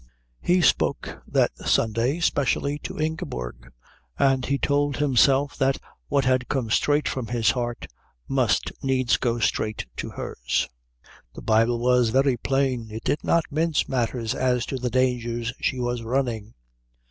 [0.41, 3.71] He spoke that Sunday specially to Ingeborg,
[4.17, 5.77] and he told himself that
[6.07, 7.85] what had come straight from his heart
[8.27, 10.67] must needs go straight to hers.
[11.35, 12.89] The Bible was very plain.
[12.89, 16.55] It did not mince matters as to the dangers she was running.